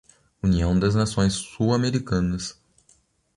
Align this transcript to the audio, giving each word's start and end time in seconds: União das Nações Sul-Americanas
União 0.41 0.79
das 0.79 0.95
Nações 0.95 1.33
Sul-Americanas 1.33 2.59